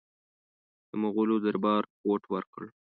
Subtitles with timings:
[0.89, 2.63] د مغولو دربار رپوټ ورکړ.